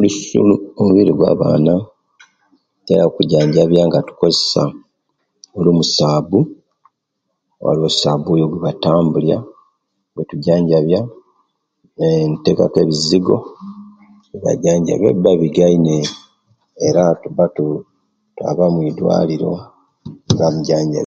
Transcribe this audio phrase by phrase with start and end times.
[0.00, 1.74] Lususu lwo'mubiri gwa'baana
[2.76, 4.62] tutera kujanjabya nga tukozesa
[5.58, 6.38] olumo saabu
[7.64, 9.36] waliwo osaabuni ogwebatambulya
[10.14, 11.00] netujanjabya
[12.02, 13.36] aah netutekamu ebizigo
[14.28, 15.96] nebajanjabya owebiba bigaine
[16.86, 17.44] era tuba
[18.34, 19.52] twaba mudwaliro
[20.26, 21.02] nebamujanjabya